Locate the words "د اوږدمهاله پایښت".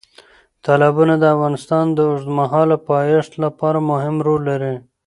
1.91-3.31